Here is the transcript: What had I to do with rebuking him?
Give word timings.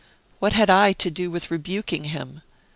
What 0.39 0.53
had 0.53 0.67
I 0.71 0.93
to 0.93 1.11
do 1.11 1.29
with 1.29 1.51
rebuking 1.51 2.05
him? 2.05 2.41